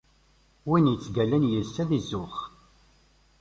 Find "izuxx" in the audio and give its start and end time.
1.97-2.37